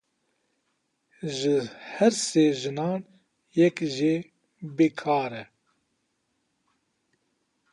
[1.35, 1.55] Ji
[1.93, 3.01] her sê jinan
[3.57, 4.15] yek jê
[4.75, 5.43] bê kar e.